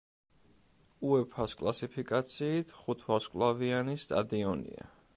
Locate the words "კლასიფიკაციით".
1.59-2.75